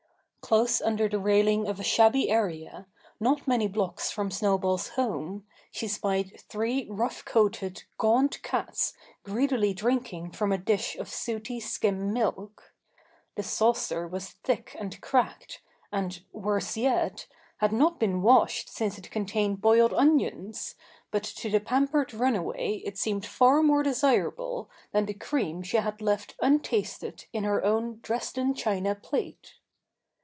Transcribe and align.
Close 0.43 0.81
under 0.81 1.07
the 1.07 1.19
railing 1.19 1.65
of 1.65 1.79
a 1.79 1.83
shabby 1.83 2.29
area, 2.29 2.85
not 3.21 3.47
many 3.47 3.69
blocks 3.69 4.11
from 4.11 4.29
Snowball's 4.29 4.89
home, 4.97 5.45
she 5.71 5.87
spied 5.87 6.37
three 6.49 6.85
rough 6.89 7.23
coated, 7.23 7.83
gaunt 7.97 8.41
cats 8.43 8.93
greedily 9.23 9.73
drinking 9.73 10.29
from 10.31 10.51
a 10.51 10.57
dish 10.57 10.97
of 10.97 11.07
sooty 11.07 11.61
skim 11.61 12.11
milk. 12.11 12.73
The 13.35 13.43
saucer 13.43 14.05
was 14.05 14.31
thick 14.43 14.75
and 14.77 14.99
cracked, 14.99 15.61
and 15.89 16.21
worse 16.33 16.75
yet! 16.75 17.27
had 17.57 17.71
not 17.71 17.97
been 17.97 18.21
washed 18.21 18.67
since 18.67 18.97
it 18.97 19.09
contained 19.09 19.61
boiled 19.61 19.93
onions, 19.93 20.75
but 21.11 21.23
to 21.23 21.49
the 21.49 21.61
pampered 21.61 22.13
runaway 22.13 22.81
it 22.83 22.97
seemed 22.97 23.25
far 23.25 23.63
more 23.63 23.83
desirable 23.83 24.69
than 24.91 25.05
the 25.05 25.13
cream 25.13 25.61
she 25.63 25.77
had 25.77 26.01
left 26.01 26.35
untasted 26.41 27.25
in 27.31 27.45
her 27.45 27.63
own 27.63 27.99
Dresden 28.01 28.53
china 28.53 28.95
plate. 28.95 29.53